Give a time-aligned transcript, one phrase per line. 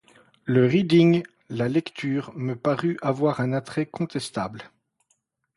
[0.45, 4.71] Le «reading», la lecture, me parut avoir un attrait contestable.